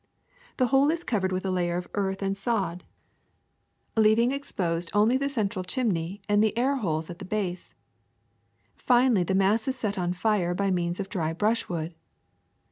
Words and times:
The 0.57 0.65
whole 0.73 0.89
is 0.89 1.03
covered 1.03 1.31
with 1.31 1.45
a 1.45 1.51
layer 1.51 1.77
of 1.77 1.87
earth 1.93 2.23
and 2.23 2.35
sod, 2.35 2.83
leaving 3.95 4.33
ex 4.33 4.49
WOOD 4.57 4.63
AND 4.65 4.85
CHARCOAL 4.87 4.99
115 4.99 4.99
posed 4.99 4.99
only 4.99 5.17
the 5.17 5.31
central 5.61 5.63
chimney 5.63 6.21
and 6.27 6.43
the 6.43 6.57
air 6.57 6.77
holes 6.77 7.11
at 7.11 7.19
the 7.19 7.23
base. 7.23 7.71
Finally, 8.75 9.25
the 9.25 9.35
mass 9.35 9.67
is 9.67 9.75
set 9.75 9.99
on 9.99 10.13
fire 10.13 10.55
by 10.55 10.71
means 10.71 10.99
of 10.99 11.07
dry 11.07 11.33
brushwood. 11.33 11.93